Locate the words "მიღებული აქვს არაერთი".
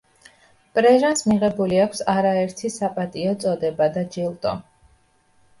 1.31-2.71